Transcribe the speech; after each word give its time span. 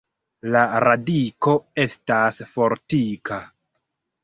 La 0.53 0.63
radiko 0.83 1.53
estas 1.85 2.41
fortika. 2.57 3.41